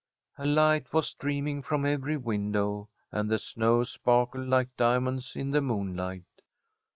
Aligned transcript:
A 0.39 0.47
light 0.47 0.91
was 0.93 1.09
streaming 1.09 1.61
from 1.61 1.85
every 1.85 2.17
window, 2.17 2.89
and 3.11 3.29
the 3.29 3.37
snow 3.37 3.83
sparkled 3.83 4.47
like 4.47 4.75
diamonds 4.75 5.35
in 5.35 5.51
the 5.51 5.61
moonlight. 5.61 6.41